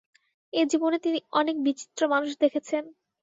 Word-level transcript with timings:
এ-জীবনে 0.53 0.97
তিনি 0.99 1.19
অনেক 1.33 1.55
বিচিত্র 1.65 2.01
মানুষ 2.13 2.31
দেখেছেন। 2.41 2.83